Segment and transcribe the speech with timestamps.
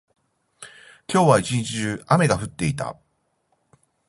[1.07, 2.97] 今日は一日中、雨が降っていた。